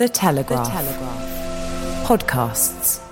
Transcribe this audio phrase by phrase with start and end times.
[0.00, 0.64] The Telegraph.
[0.64, 2.08] The Telegraph.
[2.08, 3.02] Podcasts.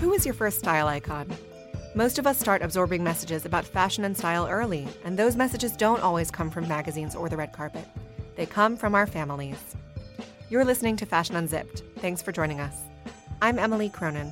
[0.00, 1.26] Who is your first style icon?
[1.94, 6.02] Most of us start absorbing messages about fashion and style early, and those messages don't
[6.02, 7.88] always come from magazines or the red carpet.
[8.36, 9.74] They come from our families.
[10.50, 11.82] You're listening to Fashion Unzipped.
[12.00, 12.76] Thanks for joining us.
[13.40, 14.30] I'm Emily Cronin.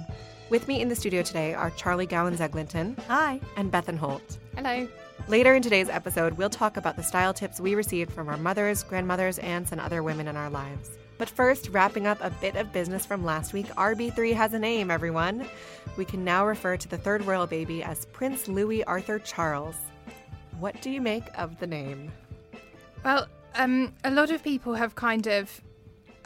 [0.50, 2.96] With me in the studio today are Charlie Gowans-Eglinton.
[3.06, 3.38] Hi.
[3.58, 4.38] And Bethan Holt.
[4.56, 4.88] Hello.
[5.26, 8.82] Later in today's episode, we'll talk about the style tips we received from our mothers,
[8.82, 10.92] grandmothers, aunts, and other women in our lives.
[11.18, 14.90] But first, wrapping up a bit of business from last week, RB3 has a name,
[14.90, 15.46] everyone.
[15.98, 19.76] We can now refer to the third royal baby as Prince Louis Arthur Charles.
[20.58, 22.10] What do you make of the name?
[23.04, 25.60] Well, um, a lot of people have kind of,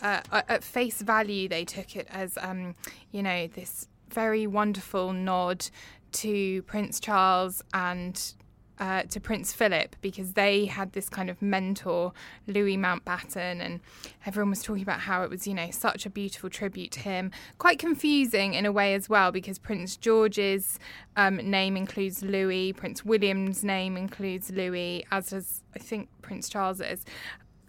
[0.00, 2.76] uh, at face value, they took it as, um,
[3.10, 5.66] you know, this very wonderful nod
[6.12, 8.34] to Prince Charles and
[8.78, 12.12] uh, to Prince Philip because they had this kind of mentor,
[12.48, 13.80] Louis Mountbatten, and
[14.26, 17.30] everyone was talking about how it was, you know, such a beautiful tribute to him.
[17.58, 20.80] Quite confusing in a way as well because Prince George's
[21.16, 27.04] um, name includes Louis, Prince William's name includes Louis, as does, I think, Prince Charles's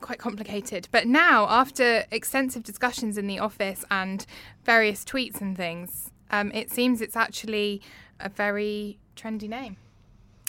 [0.02, 0.88] quite complicated.
[0.92, 4.26] But now, after extensive discussions in the office and
[4.64, 7.82] various tweets and things, um, it seems it's actually
[8.20, 9.78] a very trendy name.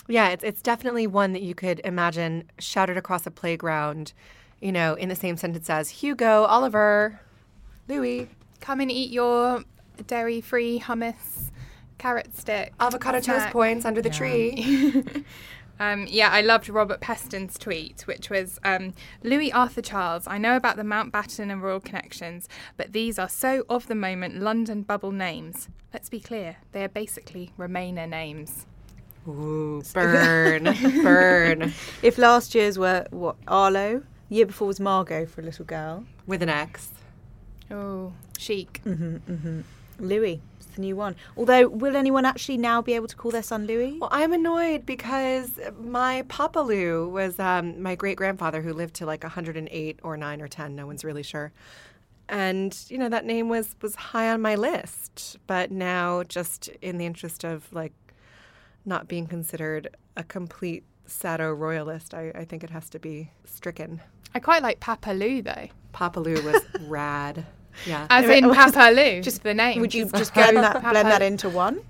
[0.07, 4.13] Yeah, it's it's definitely one that you could imagine shouted across a playground,
[4.61, 7.21] you know, in the same sentence as Hugo, Oliver,
[7.89, 8.29] Louis.
[8.61, 9.65] Come and eat your
[10.07, 11.51] dairy-free hummus,
[11.99, 13.45] carrot stick, avocado snack.
[13.45, 14.15] toast points under the yeah.
[14.15, 15.05] tree.
[15.81, 20.27] Um, yeah, I loved Robert Peston's tweet, which was um, Louis Arthur Charles.
[20.27, 24.41] I know about the Mountbatten and royal connections, but these are so of the moment
[24.41, 25.69] London bubble names.
[25.93, 28.67] Let's be clear, they are basically Remainer names.
[29.27, 30.65] Ooh, burn,
[31.03, 31.73] burn.
[32.03, 36.43] If last year's were what Arlo, year before was Margot for a little girl with
[36.43, 36.91] an X.
[37.71, 38.81] Oh, chic.
[38.85, 39.61] Mm-hmm, mm-hmm.
[39.99, 41.17] Louis, it's the new one.
[41.37, 43.99] Although, will anyone actually now be able to call their son Louis?
[43.99, 49.07] Well, I'm annoyed because my Papa Lou was um, my great grandfather who lived to
[49.07, 50.77] like 108 or 9 or 10.
[50.77, 51.53] No one's really sure.
[52.29, 56.97] And you know that name was was high on my list, but now just in
[56.97, 57.93] the interest of like
[58.85, 64.01] not being considered a complete Sado royalist, I, I think it has to be stricken.
[64.35, 65.69] I quite like Papa Lou though.
[65.93, 67.45] Papa Lou was rad.
[67.87, 68.07] Yeah.
[68.11, 69.81] As in Papa Lou, just the name.
[69.81, 71.81] Would you just blend that, blend that into one?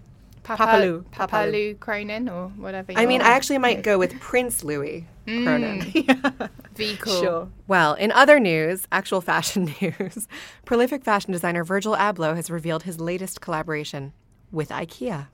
[0.44, 1.04] Papa, Lou.
[1.10, 2.92] Papa, Lou Cronin or whatever.
[2.94, 5.44] I mean, I actually might go with Prince Louis mm.
[5.44, 5.90] Cronin.
[5.94, 6.48] yeah.
[6.76, 7.20] Be cool.
[7.20, 7.48] Sure.
[7.66, 10.28] Well, in other news, actual fashion news,
[10.66, 14.12] prolific fashion designer Virgil Abloh has revealed his latest collaboration
[14.52, 15.28] with IKEA.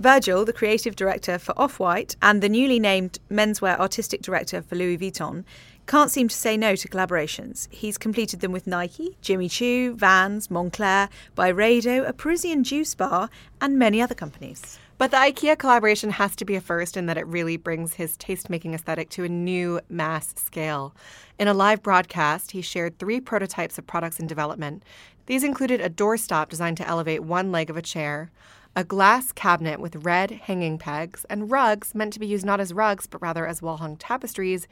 [0.00, 4.74] Virgil, the creative director for Off White and the newly named menswear artistic director for
[4.74, 5.44] Louis Vuitton,
[5.86, 7.68] can't seem to say no to collaborations.
[7.70, 13.28] He's completed them with Nike, Jimmy Choo, Vans, Moncler, Byredo, a Parisian juice bar,
[13.60, 14.78] and many other companies.
[14.96, 18.16] But the IKEA collaboration has to be a first in that it really brings his
[18.16, 20.94] taste-making aesthetic to a new mass scale.
[21.38, 24.84] In a live broadcast, he shared three prototypes of products in development.
[25.26, 28.30] These included a doorstop designed to elevate one leg of a chair,
[28.76, 32.72] a glass cabinet with red hanging pegs, and rugs meant to be used not as
[32.72, 34.66] rugs but rather as wall hung tapestries,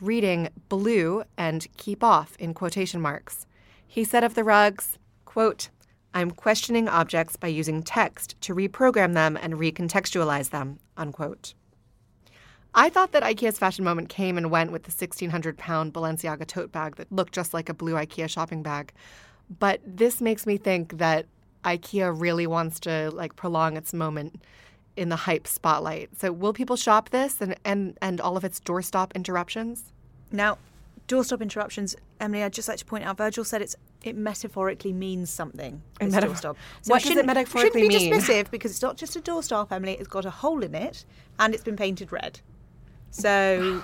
[0.00, 3.46] reading blue and keep off in quotation marks.
[3.86, 5.70] He said of the rugs, quote,
[6.14, 11.54] I'm questioning objects by using text to reprogram them and recontextualize them, unquote.
[12.74, 16.70] I thought that IKEA's fashion moment came and went with the 1,600 pound Balenciaga tote
[16.70, 18.92] bag that looked just like a blue IKEA shopping bag.
[19.58, 21.26] But this makes me think that
[21.76, 24.42] IKEA really wants to like prolong its moment
[24.96, 26.10] in the hype spotlight.
[26.18, 29.92] So will people shop this and and, and all of its doorstop interruptions?
[30.32, 30.58] Now,
[31.06, 35.30] doorstop interruptions, Emily, I'd just like to point out Virgil said it's it metaphorically means
[35.30, 35.82] something.
[36.00, 36.56] This metaf- doorstop.
[36.82, 38.12] So what does it metaphorically shouldn't be mean?
[38.12, 39.94] dismissive because it's not just a doorstop, Emily.
[39.94, 41.04] It's got a hole in it
[41.38, 42.40] and it's been painted red.
[43.10, 43.82] So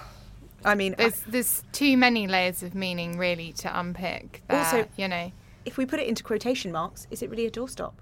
[0.64, 4.42] I mean, there's I, there's too many layers of meaning really to unpick.
[4.48, 5.32] There, also, you know,
[5.64, 7.94] if we put it into quotation marks, is it really a doorstop?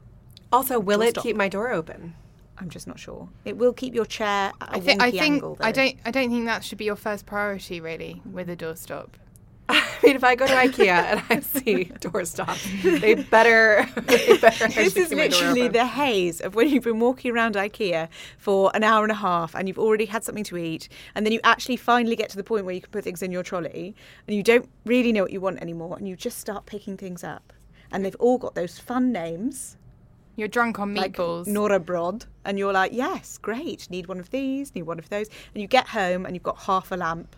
[0.52, 2.14] Also, will it keep my door open?
[2.58, 3.28] I'm just not sure.
[3.44, 5.56] It will keep your chair at a I, thi- wonky I think angle.
[5.60, 9.08] I don't I don't think that should be your first priority really with a doorstop.
[10.02, 12.58] I mean, if I go to IKEA and I see doorstop,
[13.00, 13.88] they better.
[14.06, 17.30] They better This is keep my door literally the haze of when you've been walking
[17.32, 18.08] around IKEA
[18.38, 21.32] for an hour and a half and you've already had something to eat, and then
[21.32, 23.94] you actually finally get to the point where you can put things in your trolley
[24.26, 27.24] and you don't really know what you want anymore and you just start picking things
[27.24, 27.52] up.
[27.90, 29.76] And they've all got those fun names
[30.36, 31.46] You're drunk on like meatballs.
[31.46, 35.28] Nora Brod, and you're like, yes, great, need one of these, need one of those.
[35.54, 37.36] And you get home and you've got half a lamp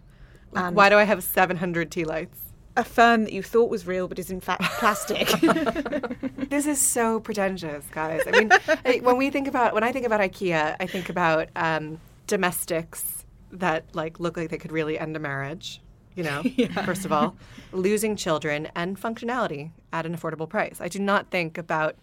[0.55, 2.39] and Why do I have 700 tea lights?
[2.77, 5.29] a fern that you thought was real but is in fact plastic.
[6.51, 8.21] This is so pretentious, guys.
[8.27, 8.51] I mean,
[8.85, 13.25] I- when we think about when I think about IKEA, I think about um, domestics
[13.53, 15.81] that like look like they could really end a marriage.
[16.17, 16.43] You know,
[16.85, 17.37] first of all,
[17.73, 20.81] losing children and functionality at an affordable price.
[20.81, 21.97] I do not think about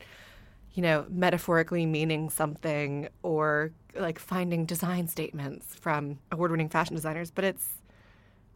[0.73, 7.43] you know metaphorically meaning something or like finding design statements from award-winning fashion designers, but
[7.43, 7.67] it's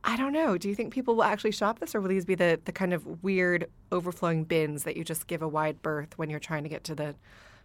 [0.07, 0.55] I don't know.
[0.55, 2.93] Do you think people will actually shop this, or will these be the, the kind
[2.93, 6.69] of weird overflowing bins that you just give a wide berth when you're trying to
[6.69, 7.15] get to the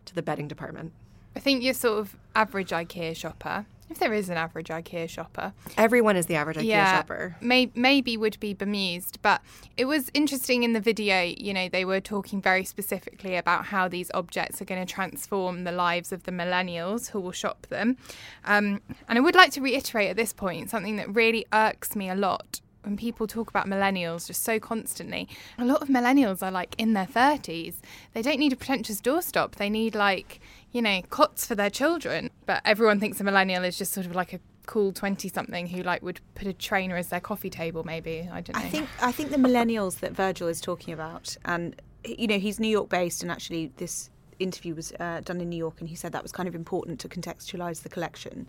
[0.06, 0.92] to the bedding department?
[1.36, 5.52] I think you're sort of average IKEA shopper, if there is an average IKEA shopper.
[5.76, 7.36] Everyone is the average IKEA shopper.
[7.40, 9.42] May, maybe would be bemused, but
[9.76, 11.22] it was interesting in the video.
[11.22, 15.64] You know, they were talking very specifically about how these objects are going to transform
[15.64, 17.96] the lives of the millennials who will shop them.
[18.44, 22.08] Um, and I would like to reiterate at this point something that really irks me
[22.08, 25.28] a lot when people talk about millennials just so constantly.
[25.58, 27.74] A lot of millennials are like in their 30s.
[28.14, 29.56] They don't need a pretentious doorstop.
[29.56, 30.40] They need like,
[30.72, 32.30] you know, cots for their children.
[32.46, 35.82] But everyone thinks a millennial is just sort of like a cool 20 something who
[35.82, 38.28] like would put a trainer as their coffee table maybe.
[38.32, 38.62] I don't know.
[38.62, 42.60] I think I think the millennials that Virgil is talking about, and you know he's
[42.60, 45.94] New York based, and actually this interview was uh, done in New York, and he
[45.94, 48.48] said that was kind of important to contextualize the collection.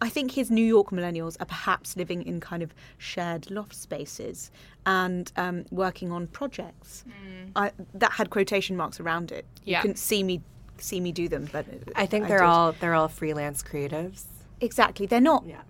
[0.00, 4.50] I think his New York millennials are perhaps living in kind of shared loft spaces
[4.84, 7.04] and um, working on projects.
[7.56, 9.46] I, that had quotation marks around it.
[9.64, 9.78] Yeah.
[9.78, 10.42] You couldn't see me
[10.78, 12.44] see me do them, but I think they're did.
[12.46, 14.24] all they're all freelance creatives.
[14.60, 15.06] exactly.
[15.06, 15.62] They're not Yeah.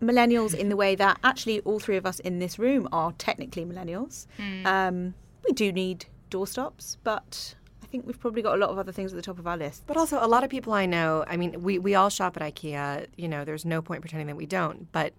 [0.00, 3.64] millennials in the way that actually all three of us in this room are technically
[3.64, 4.26] millennials.
[4.64, 5.14] Um,
[5.46, 9.12] we do need doorstops, but I think we've probably got a lot of other things
[9.12, 9.84] at the top of our list.
[9.86, 12.42] But also, a lot of people I know, I mean, we, we all shop at
[12.54, 13.06] IKEA.
[13.16, 14.90] You know, there's no point pretending that we don't.
[14.92, 15.12] But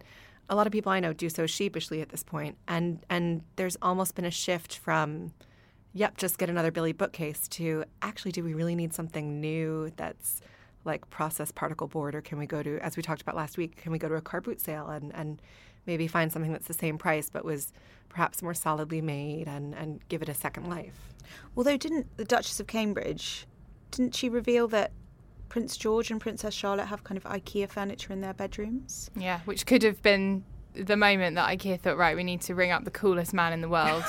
[0.50, 2.26] a lot of people I know do so sheepishly at this.
[2.68, 5.34] And, and there's almost been a shift from,
[5.94, 10.42] yep, just get another Billy bookcase to actually, do we really need something new that's
[10.86, 12.16] like processed particle board?
[12.16, 14.16] Or can we go to, as we talked about last week, can we go to
[14.16, 15.42] a car boot sale and, and
[15.86, 17.72] maybe find something that's the same price but was
[18.10, 21.14] perhaps more solidly made and, and give it a second life?
[21.56, 23.48] Although, didn't the Duchess of Cambridge,
[23.92, 24.92] didn't she reveal that
[25.50, 29.10] Prince George and Princess Charlotte have kind of IKEA furniture in their bedrooms?
[29.16, 30.44] yeah, which could have been
[30.76, 33.62] the moment that IKEA thought, right, we need to ring up the coolest man in
[33.62, 34.04] the world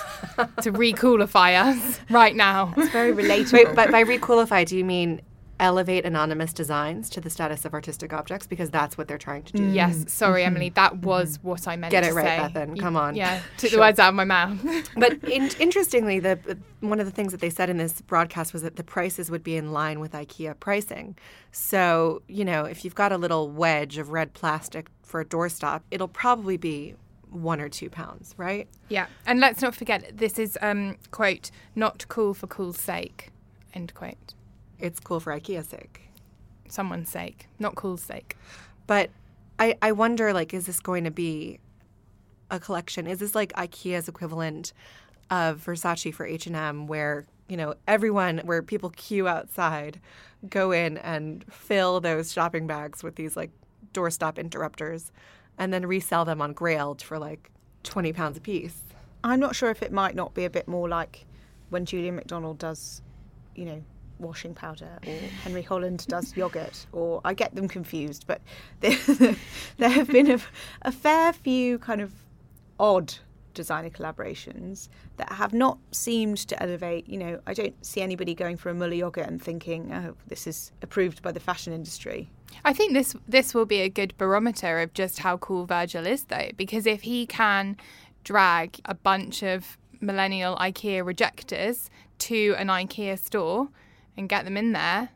[0.62, 2.72] to recoolify us right now.
[2.76, 3.52] It's very relatable.
[3.52, 5.20] Wait, but by recoolify, do you mean
[5.60, 8.46] elevate anonymous designs to the status of artistic objects?
[8.46, 9.64] Because that's what they're trying to do.
[9.64, 10.08] Yes, mm-hmm.
[10.08, 10.46] sorry, mm-hmm.
[10.48, 11.48] Emily, that was mm-hmm.
[11.48, 12.60] what I meant Get to it right, say.
[12.60, 13.14] Bethan, come on.
[13.14, 14.58] Yeah, took the words out of my mouth.
[14.96, 18.62] But in, interestingly, the one of the things that they said in this broadcast was
[18.62, 21.16] that the prices would be in line with IKEA pricing.
[21.52, 25.82] So you know, if you've got a little wedge of red plastic for a doorstop,
[25.90, 26.94] it'll probably be
[27.34, 28.68] one or two pounds, right?
[28.88, 33.30] yeah, and let's not forget, this is, um, quote, not cool for cool's sake,
[33.75, 34.34] end quote.
[34.85, 36.11] It's cool for IKEA's sake.
[36.69, 38.37] Someone's sake, not cool's sake.
[38.87, 39.09] But
[39.59, 41.59] I, I wonder, like, is this going to be
[42.50, 43.07] a collection?
[43.07, 44.75] Is this like IKEA's equivalent
[45.31, 50.00] of Versace for H and M, where you know everyone, where people queue outside,
[50.50, 53.53] go in and fill those shopping bags with these like
[53.95, 55.12] doorstop interrupters,
[55.57, 57.50] and then resell them on Grailed for like
[57.85, 58.83] twenty pounds a piece?
[59.23, 61.25] I'm not sure if it might not be a bit more like
[61.71, 63.00] when Julien Macdonald does,
[63.55, 63.83] you know,
[64.18, 68.40] washing powder or Henry Holland does yogurt, or I get them confused, but
[68.80, 68.97] there,
[69.76, 70.38] there have been a,
[70.83, 72.12] a fair few kind of
[72.78, 73.14] odd
[73.54, 77.09] designer collaborations that have not seemed to elevate.
[77.09, 80.47] You know, I don't see anybody going for a Muller yogurt and thinking, oh, this
[80.47, 82.28] is approved by the fashion industry.
[82.64, 86.25] I think this this will be a good barometer of just how cool Virgil is,
[86.25, 87.76] though, because if he can
[88.23, 93.68] drag a bunch of millennial IKEA rejectors to an IKEA store
[94.16, 95.11] and get them in there,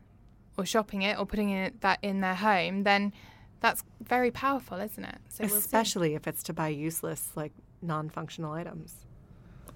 [0.57, 3.13] or shopping it, or putting it that in their home, then
[3.61, 5.19] that's very powerful, isn't it?
[5.29, 5.57] So we'll.
[5.57, 7.53] Especially if it's to buy useless, like
[7.83, 8.95] non-functional items.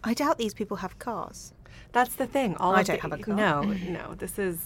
[0.04, 1.52] I doubt these people have cars.
[1.92, 2.56] That's the thing.
[2.56, 3.34] All I of don't the- have a car.
[3.34, 4.14] No, no.
[4.14, 4.58] This is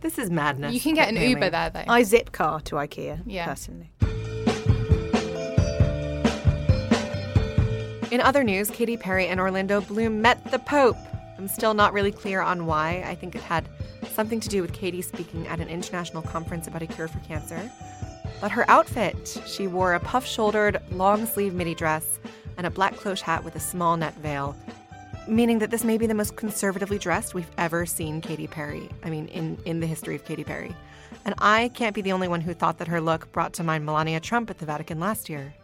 [0.00, 0.72] this is madness.
[0.74, 1.46] You can get an apparently.
[1.46, 1.84] Uber there though.
[1.92, 3.46] I zip car to IKEA Yeah.
[3.46, 3.90] personally.
[8.10, 10.96] In other news, Katy Perry and Orlando Bloom met the Pope.
[11.38, 13.04] I'm still not really clear on why.
[13.06, 13.68] I think it had
[14.10, 17.70] something to do with Katy speaking at an international conference about a cure for cancer.
[18.40, 22.18] But her outfit, she wore a puff shouldered, long sleeve midi dress
[22.56, 24.56] and a black cloche hat with a small net veil,
[25.28, 28.88] meaning that this may be the most conservatively dressed we've ever seen Katy Perry.
[29.04, 30.74] I mean, in, in the history of Katy Perry.
[31.24, 33.84] And I can't be the only one who thought that her look brought to mind
[33.84, 35.54] Melania Trump at the Vatican last year.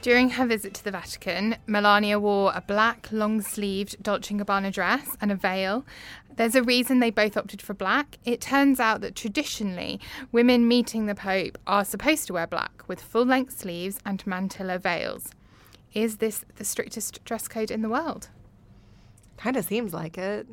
[0.00, 4.72] During her visit to the Vatican, Melania wore a black, long sleeved Dolce & Gabbana
[4.72, 5.84] dress and a veil.
[6.36, 8.18] There's a reason they both opted for black.
[8.24, 13.02] It turns out that traditionally, women meeting the Pope are supposed to wear black with
[13.02, 15.32] full length sleeves and mantilla veils.
[15.92, 18.28] Is this the strictest dress code in the world?
[19.36, 20.46] Kind of seems like it.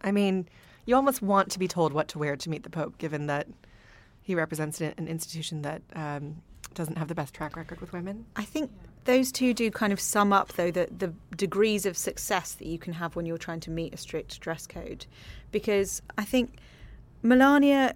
[0.00, 0.48] I mean,
[0.86, 3.48] you almost want to be told what to wear to meet the Pope, given that
[4.22, 6.42] he represents an institution that um,
[6.74, 8.26] doesn't have the best track record with women.
[8.36, 8.70] I think
[9.04, 12.78] those two do kind of sum up, though, the, the degrees of success that you
[12.78, 15.06] can have when you're trying to meet a strict dress code.
[15.50, 16.58] Because I think
[17.22, 17.94] Melania,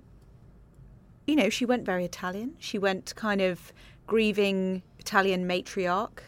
[1.26, 2.54] you know, she went very Italian.
[2.58, 3.72] She went kind of
[4.06, 6.18] grieving Italian matriarch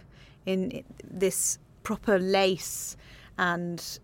[0.47, 2.97] in this proper lace
[3.39, 3.99] and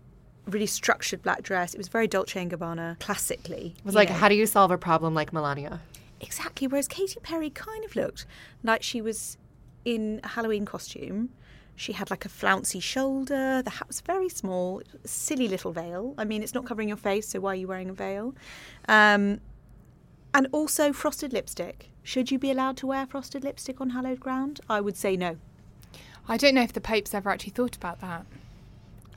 [0.47, 1.73] really structured black dress.
[1.73, 3.75] It was very Dolce and Gabbana, classically.
[3.77, 4.15] It was like, know.
[4.15, 5.81] how do you solve a problem like Melania?
[6.21, 6.67] Exactly.
[6.67, 8.25] Whereas Katy Perry kind of looked
[8.63, 9.37] like she was
[9.83, 11.29] in a Halloween costume.
[11.75, 13.61] She had like a flouncy shoulder.
[13.61, 14.81] The hat was very small.
[15.03, 16.13] Silly little veil.
[16.17, 18.33] I mean, it's not covering your face, so why are you wearing a veil?
[18.87, 19.41] Um,
[20.33, 21.89] and also frosted lipstick.
[22.03, 24.61] Should you be allowed to wear frosted lipstick on hallowed ground?
[24.69, 25.37] I would say no.
[26.27, 28.25] I don't know if the Pope's ever actually thought about that.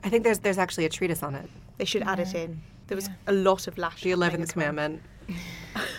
[0.05, 2.61] I think there's there's actually a treatise on it, They should add it in.
[2.87, 4.03] There was a lot of lash.
[4.03, 4.67] the Eleventh as well.
[4.69, 5.03] Commandment.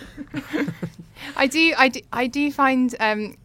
[1.36, 3.36] I do, I do, I do find, um,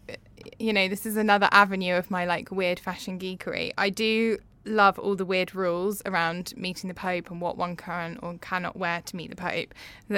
[0.58, 3.72] you know, this is another avenue of my like weird fashion geekery.
[3.76, 8.18] I do love all the weird rules around meeting the Pope and what one can
[8.22, 9.74] or cannot wear to meet the Pope.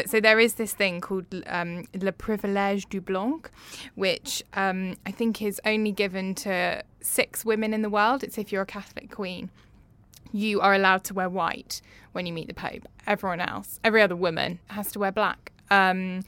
[0.07, 3.51] So there is this thing called um, Le Privilège du Blanc,
[3.97, 8.23] which um, I think is only given to six women in the world.
[8.23, 9.51] It's if you're a Catholic queen
[10.33, 11.81] you are allowed to wear white
[12.13, 12.87] when you meet the Pope.
[13.07, 15.53] Everyone else, every other woman, has to wear black.
[15.71, 16.23] Um,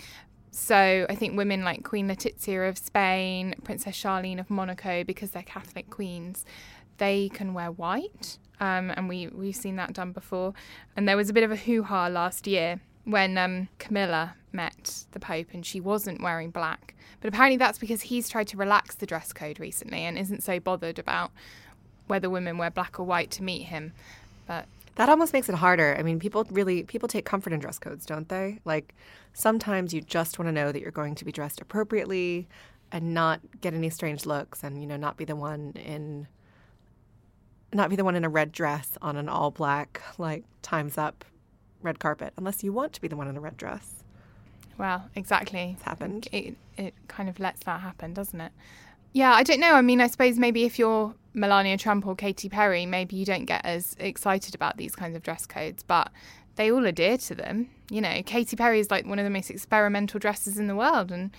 [0.50, 5.42] so I think women like Queen Letizia of Spain, Princess Charlene of Monaco, because they're
[5.42, 6.44] Catholic queens,
[6.98, 8.38] they can wear white.
[8.60, 10.52] Um, and we, we've seen that done before.
[10.96, 15.04] And there was a bit of a hoo ha last year when um, Camilla met
[15.12, 16.94] the Pope and she wasn't wearing black.
[17.20, 20.58] But apparently that's because he's tried to relax the dress code recently and isn't so
[20.58, 21.30] bothered about
[22.06, 23.92] whether women wear black or white to meet him.
[24.46, 24.66] But
[24.98, 25.94] That almost makes it harder.
[25.96, 28.58] I mean, people really people take comfort in dress codes, don't they?
[28.64, 28.96] Like
[29.32, 32.48] sometimes you just want to know that you're going to be dressed appropriately
[32.90, 36.26] and not get any strange looks and you know not be the one in
[37.72, 41.24] not be the one in a red dress on an all black like times up
[41.80, 44.02] red carpet unless you want to be the one in a red dress.
[44.78, 45.74] well, exactly.
[45.74, 46.26] It's happened.
[46.32, 48.52] It, it kind of lets that happen, doesn't it?
[49.12, 49.74] Yeah, I don't know.
[49.74, 53.46] I mean, I suppose maybe if you're Melania Trump or Katy Perry, maybe you don't
[53.46, 56.10] get as excited about these kinds of dress codes, but
[56.56, 57.70] they all adhere to them.
[57.90, 61.10] You know, Katy Perry is like one of the most experimental dresses in the world,
[61.10, 61.30] and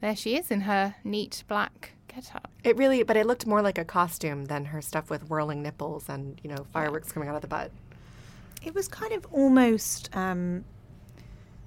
[0.00, 2.50] there she is in her neat black getup.
[2.64, 6.08] It really but it looked more like a costume than her stuff with whirling nipples
[6.08, 7.70] and, you know, fireworks coming out of the butt.
[8.64, 10.64] It was kind of almost um,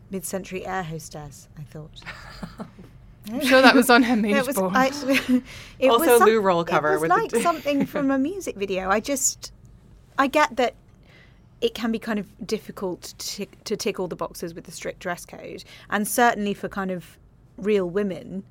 [0.10, 1.48] mid-century air hostess.
[1.58, 2.02] I thought.
[3.32, 4.74] I'm sure that was on her mood it was, board.
[4.76, 4.88] I,
[5.80, 8.12] it Also was some- Lou roll cover It was with the like t- something from
[8.12, 8.90] a music video.
[8.90, 9.52] I just,
[10.18, 10.76] I get that
[11.62, 14.72] it can be kind of difficult to tick, to tick all the boxes with the
[14.72, 17.18] strict dress code, and certainly for kind of
[17.58, 18.44] real women,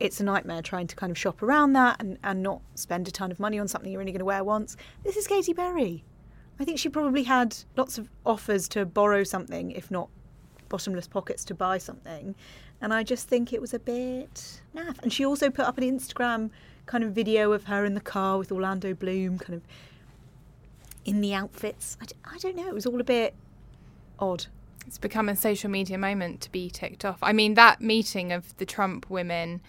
[0.00, 3.10] it's a nightmare trying to kind of shop around that and, and not spend a
[3.10, 4.76] ton of money on something you're only going to wear once.
[5.02, 6.04] This is Katy Perry.
[6.60, 10.08] I think she probably had lots of offers to borrow something, if not
[10.68, 12.34] bottomless pockets to buy something.
[12.80, 14.98] And I just think it was a bit naff.
[15.02, 16.50] And she also put up an Instagram
[16.86, 19.62] kind of video of her in the car with Orlando Bloom, kind of
[21.04, 21.96] in the outfits.
[22.00, 22.68] I, d- I don't know.
[22.68, 23.34] It was all a bit
[24.18, 24.46] odd.
[24.86, 27.18] It's become a social media moment to be ticked off.
[27.22, 29.60] I mean, that meeting of the Trump women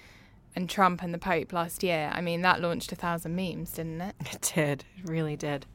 [0.55, 4.01] and Trump and the Pope last year, I mean, that launched a thousand memes, didn't
[4.01, 4.15] it?
[4.31, 4.85] It did.
[4.97, 5.65] It really did.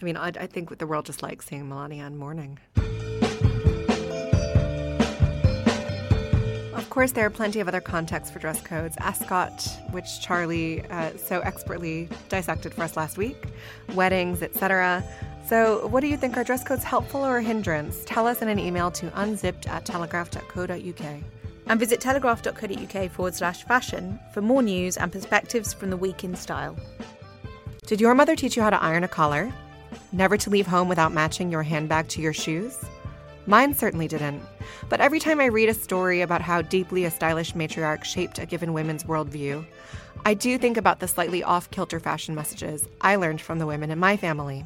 [0.00, 2.58] I mean, I, I think the world just likes seeing Melania in mourning.
[6.96, 8.96] Course, there are plenty of other contexts for dress codes.
[9.00, 13.36] Ascot, which Charlie uh, so expertly dissected for us last week,
[13.92, 15.04] weddings, etc.
[15.46, 16.38] So, what do you think?
[16.38, 18.02] Are dress codes helpful or a hindrance?
[18.06, 21.22] Tell us in an email to unzipped at telegraph.co.uk.
[21.66, 26.34] And visit telegraph.co.uk forward slash fashion for more news and perspectives from the week in
[26.34, 26.78] style.
[27.86, 29.52] Did your mother teach you how to iron a collar?
[30.12, 32.74] Never to leave home without matching your handbag to your shoes?
[33.46, 34.42] Mine certainly didn't.
[34.88, 38.46] But every time I read a story about how deeply a stylish matriarch shaped a
[38.46, 39.64] given women's worldview,
[40.24, 43.90] I do think about the slightly off kilter fashion messages I learned from the women
[43.90, 44.64] in my family.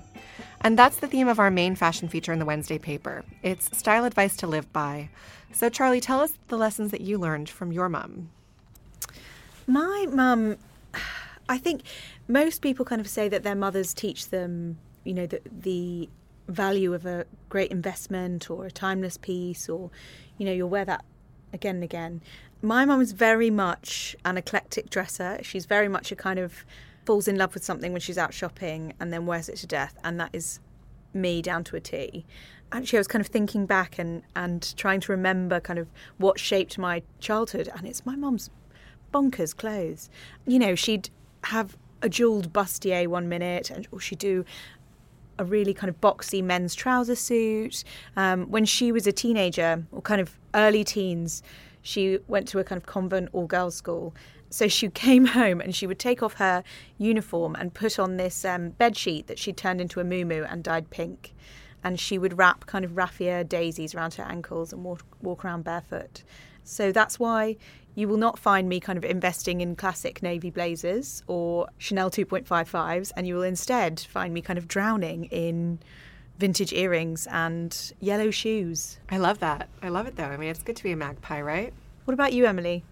[0.62, 3.24] And that's the theme of our main fashion feature in the Wednesday paper.
[3.42, 5.10] It's style advice to live by.
[5.52, 8.30] So, Charlie, tell us the lessons that you learned from your mum.
[9.66, 10.56] My mum,
[11.48, 11.82] I think
[12.28, 16.08] most people kind of say that their mothers teach them, you know, the, the
[16.50, 19.90] value of a great investment or a timeless piece, or,
[20.38, 21.04] you know, you'll wear that
[21.52, 22.22] again and again.
[22.62, 25.38] My mum is very much an eclectic dresser.
[25.42, 26.64] She's very much a kind of
[27.06, 29.96] falls in love with something when she's out shopping and then wears it to death,
[30.04, 30.60] and that is
[31.14, 32.24] me down to a T.
[32.72, 35.88] Actually, I was kind of thinking back and, and trying to remember kind of
[36.18, 38.50] what shaped my childhood, and it's my mum's
[39.12, 40.08] bonkers clothes.
[40.46, 41.10] You know, she'd
[41.44, 44.44] have a jeweled bustier one minute, and or she'd do
[45.40, 47.82] a really kind of boxy men's trouser suit.
[48.16, 51.42] Um, when she was a teenager, or kind of early teens,
[51.82, 54.14] she went to a kind of convent all girls school.
[54.50, 56.62] So she came home and she would take off her
[56.98, 60.62] uniform and put on this um, bed sheet that she turned into a muumuu and
[60.62, 61.34] dyed pink.
[61.82, 65.64] And she would wrap kind of raffia daisies around her ankles and walk, walk around
[65.64, 66.22] barefoot.
[66.64, 67.56] So that's why
[67.94, 73.12] you will not find me kind of investing in classic navy blazers or Chanel 2.55s,
[73.16, 75.80] and you will instead find me kind of drowning in
[76.38, 78.98] vintage earrings and yellow shoes.
[79.10, 79.68] I love that.
[79.82, 80.24] I love it though.
[80.24, 81.72] I mean, it's good to be a magpie, right?
[82.04, 82.84] What about you, Emily?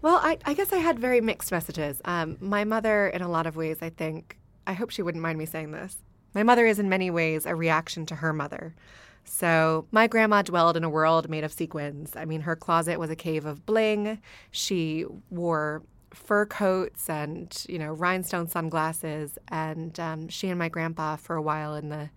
[0.00, 2.00] Well, I, I guess I had very mixed messages.
[2.04, 5.38] Um, my mother, in a lot of ways, I think, I hope she wouldn't mind
[5.38, 5.96] me saying this.
[6.34, 8.74] My mother is in many ways a reaction to her mother.
[9.24, 12.14] So, my grandma dwelled in a world made of sequins.
[12.14, 14.20] I mean, her closet was a cave of bling.
[14.50, 15.82] She wore
[16.12, 19.38] fur coats and, you know, rhinestone sunglasses.
[19.48, 22.10] And um, she and my grandpa, for a while in the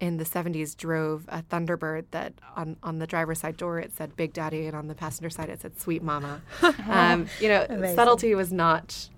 [0.00, 4.14] in the 70s drove a Thunderbird that on, on the driver's side door it said
[4.14, 6.40] Big Daddy and on the passenger side it said Sweet Mama.
[6.88, 7.96] um, you know, Amazing.
[7.96, 9.08] subtlety was not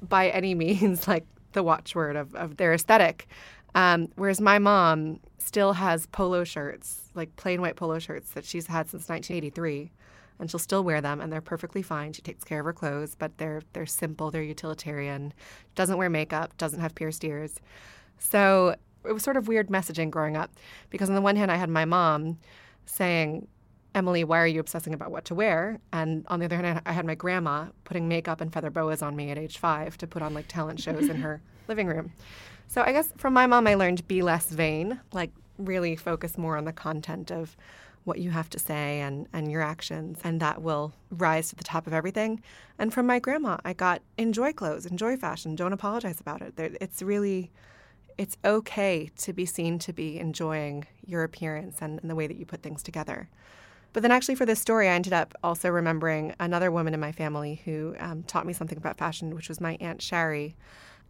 [0.00, 3.26] by any means like the watchword of, of their aesthetic.
[3.74, 8.66] Um, whereas my mom still has polo shirts, like plain white polo shirts that she's
[8.66, 9.90] had since 1983,
[10.38, 12.12] and she'll still wear them, and they're perfectly fine.
[12.12, 15.32] She takes care of her clothes, but they're they're simple, they're utilitarian.
[15.74, 17.60] Doesn't wear makeup, doesn't have pierced ears.
[18.18, 18.74] So
[19.04, 20.50] it was sort of weird messaging growing up,
[20.90, 22.38] because on the one hand, I had my mom
[22.86, 23.46] saying,
[23.94, 25.80] Emily, why are you obsessing about what to wear?
[25.92, 29.16] And on the other hand, I had my grandma putting makeup and feather boas on
[29.16, 32.12] me at age five to put on like talent shows in her living room.
[32.70, 36.58] So I guess from my mom, I learned be less vain, like really focus more
[36.58, 37.56] on the content of
[38.04, 41.64] what you have to say and, and your actions, and that will rise to the
[41.64, 42.42] top of everything.
[42.78, 46.54] And from my grandma, I got enjoy clothes, enjoy fashion, don't apologize about it.
[46.58, 47.50] It's really,
[48.18, 52.36] it's okay to be seen to be enjoying your appearance and, and the way that
[52.36, 53.30] you put things together.
[53.94, 57.12] But then, actually, for this story, I ended up also remembering another woman in my
[57.12, 60.54] family who um, taught me something about fashion, which was my Aunt Shari.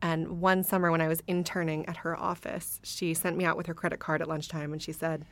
[0.00, 3.66] And one summer when I was interning at her office, she sent me out with
[3.66, 5.24] her credit card at lunchtime and she said,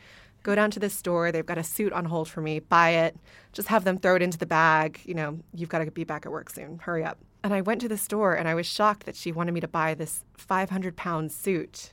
[0.42, 1.33] Go down to this store.
[1.33, 2.61] They've got a suit on hold for me.
[2.61, 3.16] Buy it.
[3.52, 5.00] Just have them throw it into the bag.
[5.05, 6.79] You know, you've got to be back at work soon.
[6.79, 7.18] Hurry up.
[7.42, 9.68] And I went to the store and I was shocked that she wanted me to
[9.68, 11.92] buy this 500 pound suit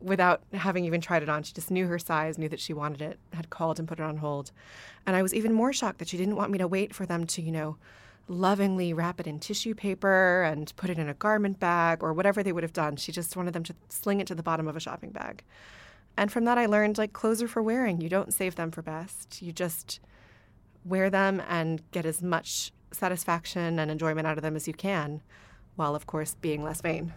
[0.00, 1.42] without having even tried it on.
[1.42, 4.02] She just knew her size, knew that she wanted it, had called and put it
[4.04, 4.52] on hold.
[5.06, 7.26] And I was even more shocked that she didn't want me to wait for them
[7.26, 7.76] to, you know,
[8.28, 12.42] lovingly wrap it in tissue paper and put it in a garment bag or whatever
[12.42, 12.96] they would have done.
[12.96, 15.42] She just wanted them to sling it to the bottom of a shopping bag.
[16.16, 18.00] And from that, I learned like clothes are for wearing.
[18.00, 19.40] You don't save them for best.
[19.40, 20.00] You just
[20.84, 25.22] wear them and get as much satisfaction and enjoyment out of them as you can,
[25.76, 27.12] while of course being less vain.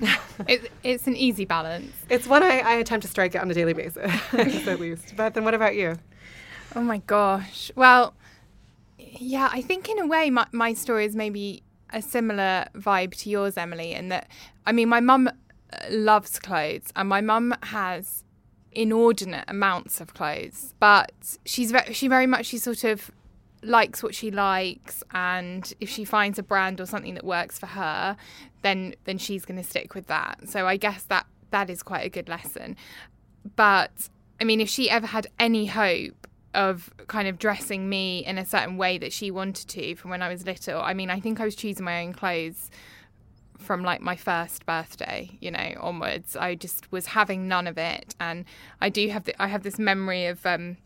[0.46, 1.92] it, it's an easy balance.
[2.10, 5.14] It's one I, I attempt to strike it on a daily basis, at least.
[5.16, 5.96] But then, what about you?
[6.74, 7.70] Oh my gosh.
[7.74, 8.14] Well,
[9.20, 13.30] yeah, I think in a way my, my story is maybe a similar vibe to
[13.30, 14.28] yours, Emily, in that,
[14.66, 15.32] I mean, my mum uh,
[15.90, 18.24] loves clothes and my mum has
[18.72, 21.12] inordinate amounts of clothes, but
[21.44, 23.10] she's she very much, she sort of
[23.62, 27.66] likes what she likes and if she finds a brand or something that works for
[27.66, 28.16] her
[28.62, 30.48] then then she's going to stick with that.
[30.48, 32.76] So i guess that that is quite a good lesson.
[33.56, 34.08] But
[34.40, 36.26] i mean if she ever had any hope
[36.56, 40.22] of kind of dressing me in a certain way that she wanted to from when
[40.22, 40.80] I was little.
[40.80, 42.70] I mean, I think I was choosing my own clothes
[43.58, 46.36] from like my first birthday, you know, onwards.
[46.36, 48.44] I just was having none of it, and
[48.80, 50.78] I do have the, I have this memory of um,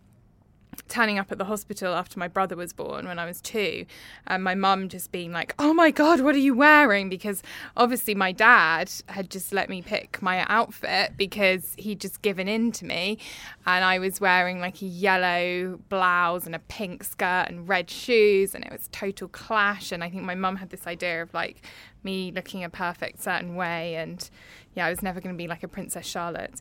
[0.88, 3.86] turning up at the hospital after my brother was born when I was two,
[4.26, 7.42] and my mum just being like, "Oh my god, what are you wearing?" Because
[7.76, 12.72] obviously my dad had just let me pick my outfit because he'd just given in
[12.72, 13.18] to me,
[13.66, 18.54] and I was wearing like a yellow blouse and a pink skirt and red shoes,
[18.54, 19.92] and it was total clash.
[19.92, 21.64] And I think my mum had this idea of like
[22.02, 24.28] me looking a perfect certain way, and
[24.74, 26.60] yeah, I was never going to be like a Princess Charlotte.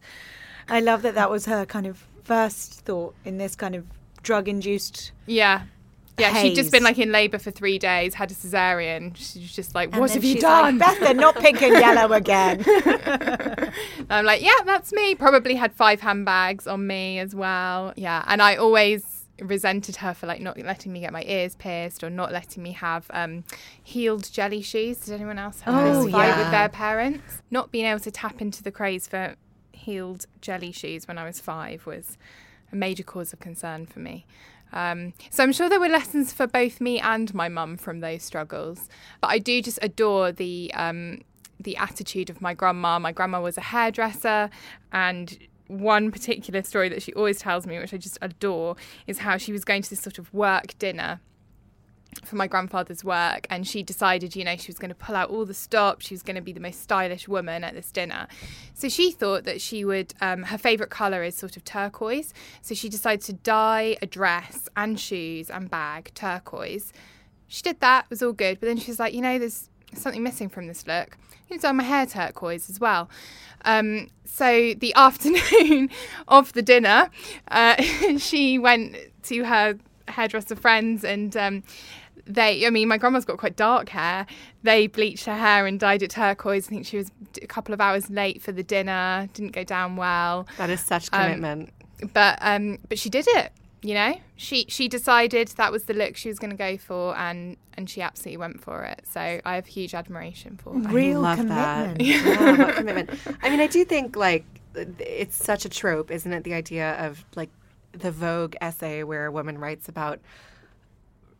[0.67, 3.85] I love that that was her kind of first thought in this kind of
[4.23, 5.11] drug induced.
[5.25, 5.63] Yeah.
[6.17, 9.15] Yeah, she'd just been like in labour for three days, had a cesarean.
[9.15, 12.11] She was just like, "What have you done?" Like, Beth, they're not pink and yellow
[12.13, 12.61] again.
[14.09, 17.93] I'm like, "Yeah, that's me." Probably had five handbags on me as well.
[17.95, 22.03] Yeah, and I always resented her for like not letting me get my ears pierced
[22.03, 23.45] or not letting me have um,
[23.81, 24.97] heeled jelly shoes.
[24.97, 26.37] Did anyone else have Oh, this fight yeah.
[26.39, 27.41] with their parents?
[27.49, 29.35] Not being able to tap into the craze for
[29.71, 32.17] heeled jelly shoes when I was five was
[32.71, 34.25] a major cause of concern for me.
[34.71, 38.23] Um, so I'm sure there were lessons for both me and my mum from those
[38.23, 38.87] struggles.
[39.21, 41.21] But I do just adore the um,
[41.59, 42.99] the attitude of my grandma.
[42.99, 44.49] My grandma was a hairdresser,
[44.93, 48.75] and one particular story that she always tells me, which I just adore,
[49.07, 51.19] is how she was going to this sort of work dinner
[52.23, 55.29] for my grandfather's work and she decided you know she was going to pull out
[55.29, 58.27] all the stops she was going to be the most stylish woman at this dinner.
[58.73, 62.33] So she thought that she would um, her favorite color is sort of turquoise.
[62.61, 66.93] So she decided to dye a dress and shoes and bag turquoise.
[67.47, 69.69] She did that it was all good but then she was like you know there's
[69.93, 71.17] something missing from this look.
[71.31, 73.09] I need to dye my hair turquoise as well.
[73.65, 75.89] Um, so the afternoon
[76.27, 77.09] of the dinner
[77.49, 77.81] uh,
[78.17, 79.77] she went to her
[80.09, 81.63] hairdresser friends and um,
[82.25, 84.25] they i mean my grandma's got quite dark hair
[84.63, 87.79] they bleached her hair and dyed it turquoise i think she was a couple of
[87.81, 91.69] hours late for the dinner didn't go down well That is such Um, commitment.
[92.13, 96.17] but um but she did it you know she she decided that was the look
[96.17, 99.55] she was going to go for and and she absolutely went for it so i
[99.55, 101.97] have huge admiration for her Real love commitment.
[101.97, 102.05] that.
[102.05, 103.09] Yeah, commitment.
[103.41, 104.43] I mean, I do think like
[104.99, 106.43] it's such a trope, isn't it?
[106.43, 107.49] The idea of like
[107.91, 110.19] the Vogue essay where a woman writes about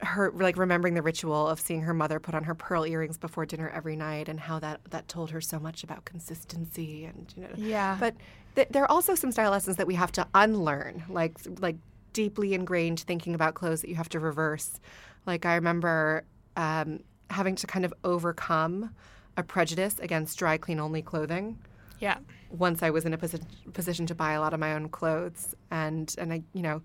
[0.02, 3.46] her like remembering the ritual of seeing her mother put on her pearl earrings before
[3.46, 7.44] dinner every night and how that that told her so much about consistency and you
[7.44, 7.98] know Yeah.
[8.00, 8.16] but
[8.56, 11.76] th- there are also some style lessons that we have to unlearn like like
[12.14, 14.80] deeply ingrained thinking about clothes that you have to reverse.
[15.26, 16.24] Like i remember
[16.56, 18.96] um, having to kind of overcome
[19.38, 21.60] a prejudice against dry clean only clothing.
[22.00, 24.90] Yeah once I was in a posi- position to buy a lot of my own
[24.90, 26.82] clothes, and and I, you know,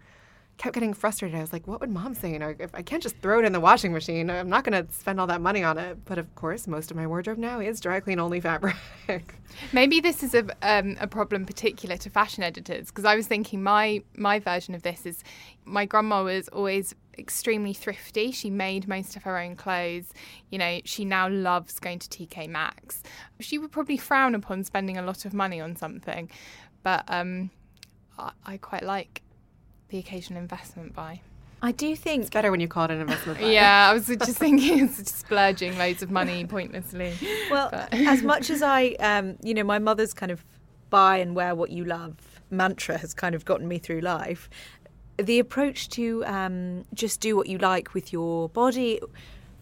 [0.56, 1.36] kept getting frustrated.
[1.36, 2.32] I was like, what would mom say?
[2.32, 4.86] You know, if I can't just throw it in the washing machine, I'm not going
[4.86, 6.04] to spend all that money on it.
[6.04, 8.76] But of course, most of my wardrobe now is dry clean only fabric.
[9.72, 13.62] Maybe this is a, um, a problem particular to fashion editors because I was thinking
[13.62, 15.24] my my version of this is
[15.64, 18.30] my grandma was always extremely thrifty.
[18.32, 20.06] She made most of her own clothes.
[20.50, 23.02] You know, she now loves going to TK Maxx.
[23.40, 26.30] She would probably frown upon spending a lot of money on something,
[26.82, 27.50] but um,
[28.18, 29.22] I, I quite like
[29.88, 31.20] the occasional investment buy.
[31.62, 33.40] I do think it's Better when you call it an investment.
[33.40, 33.46] buy.
[33.50, 37.14] Yeah, I was just thinking it's just splurging loads of money pointlessly.
[37.50, 40.44] Well, But- as much as I, um, you know, my mother's kind of
[40.90, 42.16] buy and wear what you love
[42.50, 44.48] mantra has kind of gotten me through life.
[45.16, 49.00] The approach to um, just do what you like with your body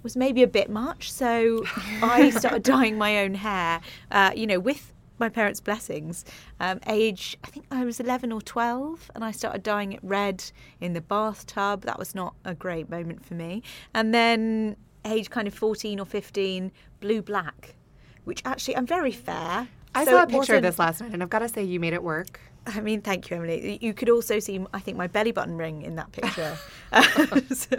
[0.03, 1.12] was maybe a bit much.
[1.12, 1.65] So
[2.03, 6.25] I started dyeing my own hair, uh, you know, with my parents' blessings.
[6.59, 10.43] Um, age, I think I was 11 or 12, and I started dyeing it red
[10.81, 11.83] in the bathtub.
[11.83, 13.62] That was not a great moment for me.
[13.95, 17.75] And then age kind of 14 or 15, blue black,
[18.25, 19.69] which actually I'm very fair.
[19.95, 21.79] I so saw a picture of this last night, and I've got to say, you
[21.79, 22.41] made it work.
[22.67, 23.79] I mean, thank you, Emily.
[23.81, 26.57] You could also see, I think, my belly button ring in that picture.
[26.93, 27.77] Um, so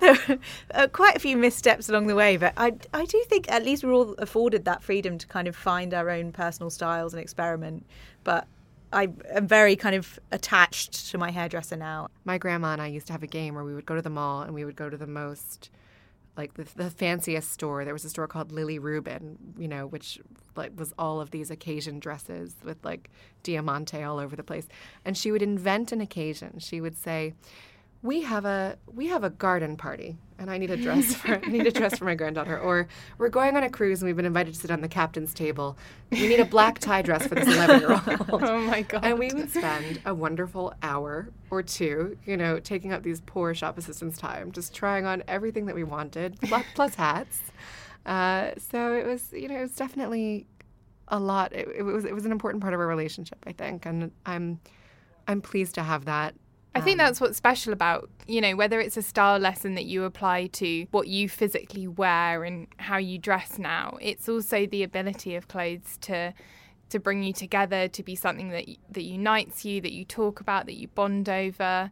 [0.00, 0.38] there were
[0.74, 3.84] uh, quite a few missteps along the way, but I, I do think at least
[3.84, 7.86] we're all afforded that freedom to kind of find our own personal styles and experiment.
[8.24, 8.48] But
[8.92, 12.08] I am very kind of attached to my hairdresser now.
[12.24, 14.10] My grandma and I used to have a game where we would go to the
[14.10, 15.70] mall and we would go to the most,
[16.40, 17.84] like the, the fanciest store.
[17.84, 20.18] There was a store called Lillie Rubin, you know, which
[20.56, 23.10] like was all of these occasion dresses with like
[23.42, 24.66] diamante all over the place.
[25.04, 26.58] And she would invent an occasion.
[26.58, 27.34] She would say,
[28.02, 31.48] we have a we have a garden party and I need a dress for I
[31.48, 32.58] need a dress for my granddaughter.
[32.58, 35.34] Or we're going on a cruise and we've been invited to sit on the captain's
[35.34, 35.76] table.
[36.10, 38.42] We need a black tie dress for this eleven year old.
[38.42, 39.04] Oh my god.
[39.10, 43.54] And we would spend a wonderful hour or two, you know, taking up these poor
[43.54, 47.40] shop assistants' time, just trying on everything that we wanted, plus, plus hats.
[48.06, 50.46] Uh, so it was, you know, it was definitely
[51.08, 51.52] a lot.
[51.52, 54.60] It, it was it was an important part of our relationship, I think, and I'm
[55.28, 56.34] I'm pleased to have that
[56.74, 59.86] I think um, that's what's special about, you know, whether it's a style lesson that
[59.86, 63.98] you apply to what you physically wear and how you dress now.
[64.00, 66.32] It's also the ability of clothes to
[66.90, 70.66] to bring you together, to be something that that unites you, that you talk about,
[70.66, 71.90] that you bond over.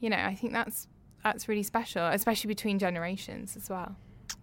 [0.00, 0.88] You know, I think that's
[1.22, 3.96] that's really special, especially between generations as well.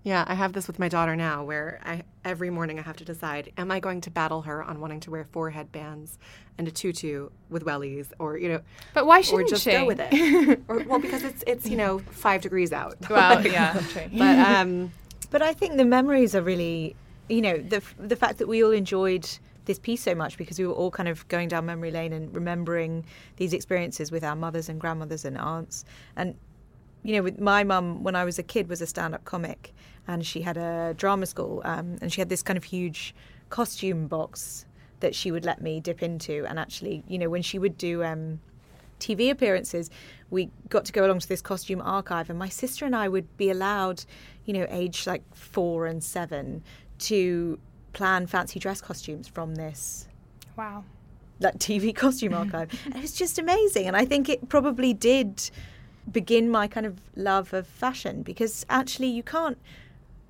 [0.03, 3.05] Yeah, I have this with my daughter now where I every morning I have to
[3.05, 6.19] decide am I going to battle her on wanting to wear four headbands
[6.57, 8.59] and a tutu with wellies or you know
[8.93, 9.71] But why shouldn't or just she?
[9.71, 10.59] go with it.
[10.67, 12.97] or, well because it's it's you know 5 degrees out.
[13.09, 14.09] Well, yeah, true.
[14.17, 14.91] but um
[15.31, 16.95] But I think the memories are really,
[17.29, 19.25] you know, the the fact that we all enjoyed
[19.65, 22.35] this piece so much because we were all kind of going down memory lane and
[22.35, 23.05] remembering
[23.37, 25.85] these experiences with our mothers and grandmothers and aunts.
[26.17, 26.35] And
[27.03, 29.73] you know, with my mum when I was a kid was a stand-up comic,
[30.07, 33.13] and she had a drama school, um, and she had this kind of huge
[33.49, 34.65] costume box
[34.99, 36.45] that she would let me dip into.
[36.47, 38.39] And actually, you know, when she would do um,
[38.99, 39.89] TV appearances,
[40.29, 43.37] we got to go along to this costume archive, and my sister and I would
[43.37, 44.03] be allowed,
[44.45, 46.63] you know, age like four and seven,
[46.99, 47.59] to
[47.93, 50.07] plan fancy dress costumes from this
[50.55, 50.83] Wow.
[51.39, 52.69] like TV costume archive.
[52.85, 55.49] and it was just amazing, and I think it probably did
[56.11, 59.57] begin my kind of love of fashion because actually you can't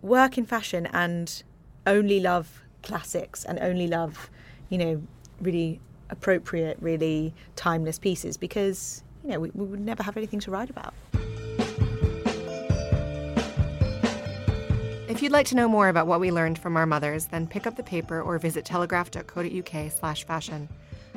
[0.04, 1.42] work in fashion and
[1.88, 4.30] only love classics and only love,
[4.70, 5.02] you know,
[5.42, 10.52] really appropriate, really timeless pieces because, you know, we, we would never have anything to
[10.52, 10.94] write about.
[15.08, 17.66] If you'd like to know more about what we learned from our mothers, then pick
[17.66, 20.68] up the paper or visit telegraph.co.uk slash fashion.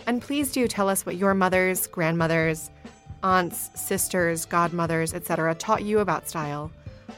[0.06, 2.70] And please do tell us what your mothers, grandmothers,
[3.22, 5.54] aunts, sisters, godmothers, etc.
[5.54, 6.70] taught you about style.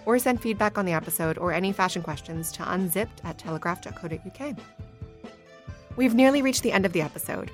[0.06, 4.56] Or send feedback on the episode or any fashion questions to unzipped at telegraph.co.uk.
[5.96, 7.50] We've nearly reached the end of the episode.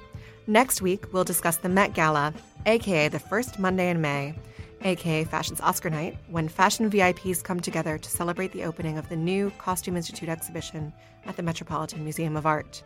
[0.46, 2.34] Next week, we'll discuss the Met Gala,
[2.66, 4.34] aka the first Monday in May,
[4.82, 9.16] aka Fashion's Oscar Night, when fashion VIPs come together to celebrate the opening of the
[9.16, 10.92] new Costume Institute exhibition
[11.24, 12.82] at the Metropolitan Museum of Art.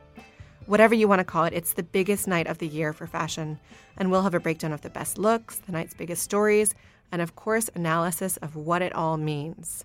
[0.67, 3.59] Whatever you want to call it, it's the biggest night of the year for fashion,
[3.97, 6.75] and we'll have a breakdown of the best looks, the night's biggest stories,
[7.11, 9.85] and of course, analysis of what it all means.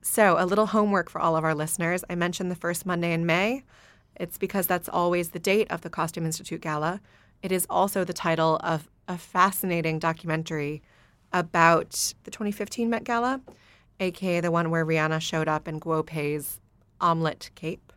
[0.00, 2.04] So, a little homework for all of our listeners.
[2.10, 3.64] I mentioned the first Monday in May.
[4.16, 7.00] It's because that's always the date of the Costume Institute Gala.
[7.42, 10.82] It is also the title of a fascinating documentary
[11.32, 13.40] about the 2015 Met Gala,
[14.00, 16.60] aka the one where Rihanna showed up in Guo Pei's
[17.00, 17.92] omelet cape.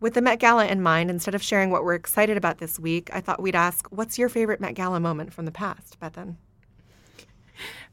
[0.00, 3.08] With the Met Gala in mind, instead of sharing what we're excited about this week,
[3.12, 6.36] I thought we'd ask, what's your favorite Met Gala moment from the past, Bethan?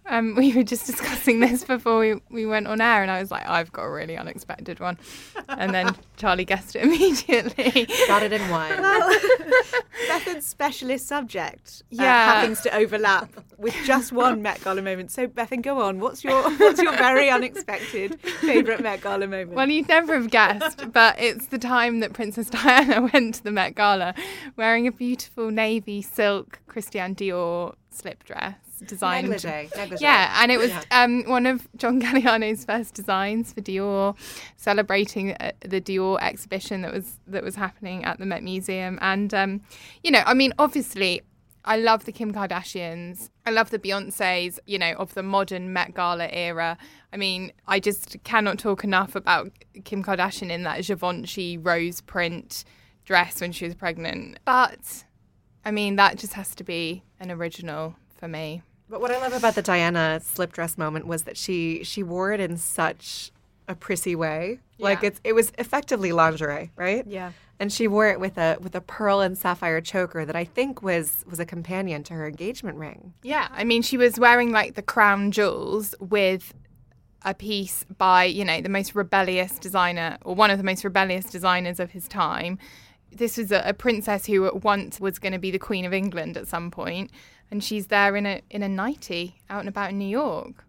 [0.05, 3.31] Um, we were just discussing this before we, we went on air, and I was
[3.31, 4.97] like, I've got a really unexpected one.
[5.47, 7.87] And then Charlie guessed it immediately.
[8.07, 8.69] Got it in one.
[8.81, 9.19] Well,
[10.07, 12.33] Bethan's specialist subject uh, Yeah.
[12.33, 15.11] happens to overlap with just one Met Gala moment.
[15.11, 15.99] So, Bethan, go on.
[15.99, 19.53] What's your what's your very unexpected favourite Met Gala moment?
[19.53, 23.51] Well, you'd never have guessed, but it's the time that Princess Diana went to the
[23.51, 24.13] Met Gala
[24.57, 29.29] wearing a beautiful navy silk Christian Dior slip dress designed.
[29.29, 30.03] Negligee, negligee.
[30.03, 34.15] Yeah, and it was um, one of John Galliano's first designs for Dior,
[34.55, 38.99] celebrating uh, the Dior exhibition that was that was happening at the Met Museum.
[39.01, 39.62] And um,
[40.03, 41.21] you know, I mean, obviously,
[41.65, 43.29] I love the Kim Kardashians.
[43.45, 46.77] I love the Beyonces, you know, of the modern Met Gala era.
[47.12, 49.51] I mean, I just cannot talk enough about
[49.86, 52.65] Kim Kardashian in that Givenchy rose print
[53.05, 54.39] dress when she was pregnant.
[54.45, 55.05] But
[55.65, 58.62] I mean, that just has to be an original for me.
[58.89, 62.31] But what I love about the Diana slip dress moment was that she she wore
[62.31, 63.33] it in such
[63.67, 64.59] a prissy way.
[64.79, 67.05] Like it's it was effectively lingerie, right?
[67.05, 67.33] Yeah.
[67.59, 70.81] And she wore it with a with a pearl and sapphire choker that I think
[70.81, 73.13] was was a companion to her engagement ring.
[73.23, 76.53] Yeah, I mean, she was wearing like the crown jewels with
[77.23, 81.25] a piece by, you know, the most rebellious designer or one of the most rebellious
[81.25, 82.57] designers of his time.
[83.15, 85.93] This was a, a princess who at once was going to be the Queen of
[85.93, 87.12] England at some point,
[87.52, 90.65] and she's there in a in a nightie out and about in New York.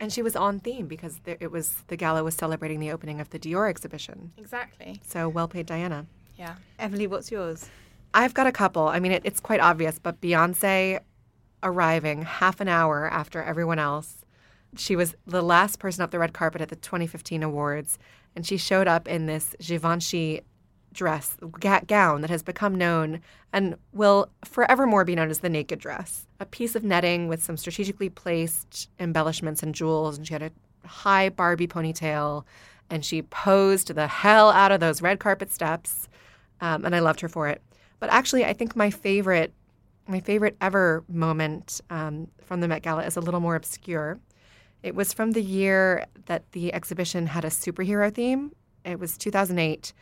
[0.00, 3.20] And she was on theme because there, it was the gala was celebrating the opening
[3.20, 4.32] of the Dior exhibition.
[4.36, 5.00] Exactly.
[5.06, 6.06] So well paid, Diana.
[6.36, 6.56] Yeah.
[6.78, 7.68] Emily, what's yours?
[8.14, 8.88] I've got a couple.
[8.88, 11.00] I mean, it, it's quite obvious, but Beyonce,
[11.62, 14.24] arriving half an hour after everyone else.
[14.76, 17.98] She was the last person up the red carpet at the 2015 awards,
[18.34, 20.42] and she showed up in this Givenchy
[20.92, 21.36] dress
[21.86, 23.20] gown that has become known
[23.52, 26.26] and will forevermore be known as the naked dress.
[26.40, 30.52] A piece of netting with some strategically placed embellishments and jewels, and she had a
[30.86, 32.44] high Barbie ponytail,
[32.90, 36.08] and she posed the hell out of those red carpet steps,
[36.60, 37.62] um, and I loved her for it.
[37.98, 39.52] But actually, I think my favorite,
[40.08, 44.18] my favorite ever moment um, from the Met Gala is a little more obscure.
[44.82, 48.52] It was from the year that the exhibition had a superhero theme.
[48.84, 49.92] It was 2008,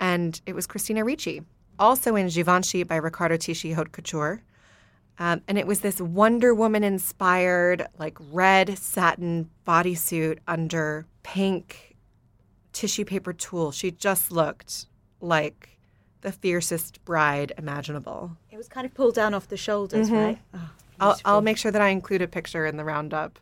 [0.00, 1.42] and it was Christina Ricci,
[1.78, 4.42] also in Givenchy by Riccardo Tisci Haute Couture.
[5.18, 11.96] Um, and it was this Wonder Woman inspired, like red satin bodysuit under pink
[12.72, 13.70] tissue paper tulle.
[13.70, 14.86] She just looked
[15.20, 15.76] like
[16.22, 18.32] the fiercest bride imaginable.
[18.50, 20.24] It was kind of pulled down off the shoulders, Mhm.
[20.26, 20.38] right?
[20.54, 23.38] Oh, I'll, I'll make sure that I include a picture in the roundup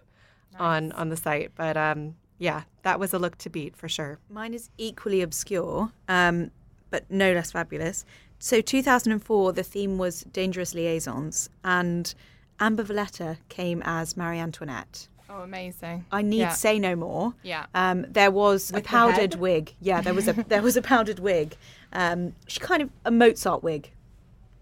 [0.59, 1.53] on on the site.
[1.55, 4.19] But um, yeah, that was a look to beat for sure.
[4.31, 6.51] Mine is equally obscure, um,
[6.91, 8.05] but no less fabulous.
[8.39, 12.15] So, 2004, the theme was Dangerous Liaisons, and
[12.61, 15.09] Amber Valletta came as Marie Antoinette.
[15.31, 16.07] Oh, amazing.
[16.11, 16.53] I need Yeah.
[16.53, 17.35] say no more.
[17.43, 17.67] Yeah.
[17.75, 19.75] Um, there was With a powdered wig.
[19.81, 21.57] Yeah, there was a there was a powdered wig.
[21.93, 23.91] Um, she kind of a Mozart wig.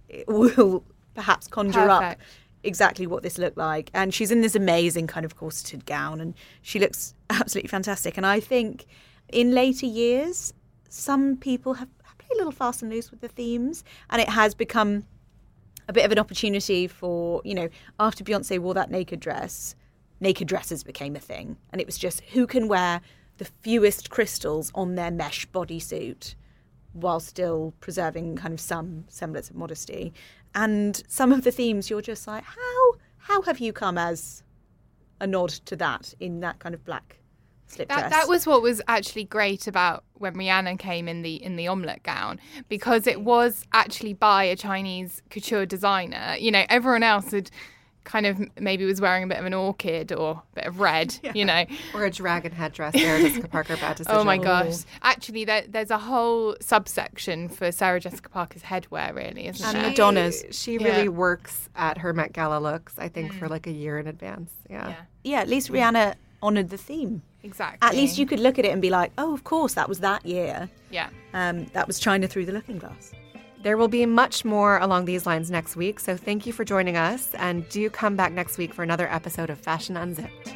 [0.09, 0.83] It will
[1.15, 2.17] perhaps conjure up
[2.65, 3.91] exactly what this looked like.
[3.95, 8.17] And she's in this amazing kind of corseted gown, and she looks absolutely fantastic.
[8.17, 8.87] And I think
[9.29, 10.53] in later years,
[10.89, 11.89] some people have
[12.27, 15.05] played a little fast and loose with the themes, and it has become
[15.89, 17.69] a bit of an opportunity for you know
[18.01, 19.75] after Beyonce wore that naked dress,
[20.21, 23.01] naked dresses became a thing, and it was just who can wear
[23.39, 26.35] the fewest crystals on their mesh bodysuit
[26.93, 30.15] while still preserving kind of some semblance of modesty.
[30.55, 34.43] And some of the themes you're just like, how how have you come as
[35.21, 37.19] a nod to that in that kind of black
[37.67, 38.13] slip That, dress?
[38.13, 42.03] that was what was actually great about when Rihanna came in the in the omelette
[42.03, 46.37] gown because it was actually by a Chinese couture designer.
[46.39, 47.51] You know, everyone else had
[48.07, 51.19] kind of maybe was wearing a bit of an orchid or a bit of red.
[51.35, 52.95] You know, Or a dragon headdress.
[52.95, 54.19] Sarah Jessica Parker, bad decision.
[54.21, 54.77] Oh my gosh!
[55.03, 59.91] Actually, there, there's a whole subsection for Sarah Jessica Parker's headwear, really, isn't And there?
[59.91, 60.45] Madonna's.
[60.53, 60.85] She Yeah.
[60.89, 64.53] really works at her Met Gala looks, I think, for like a year in advance.
[64.71, 64.89] Yeah.
[64.89, 67.23] Yeah, yeah, at least Rihanna honoured the theme.
[67.43, 67.79] exactly.
[67.87, 69.99] At least you could look at it and be like, oh, of course, that was
[70.01, 70.69] that year.
[70.91, 71.09] Yeah.
[71.35, 73.13] Um, that was China through the looking glass.
[73.67, 76.97] There will be much more along these lines next week, so thank you for joining
[76.97, 80.55] us, and do come back next week for another episode of Fashion Unzipped.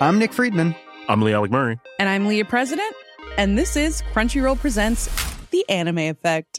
[0.00, 0.74] I'm Nick Friedman.
[1.08, 1.78] I'm Lee Alec Murray.
[2.00, 2.96] And I'm Leah President,
[3.38, 5.08] and this is Crunchyroll Presents
[5.52, 6.58] The Anime Effect.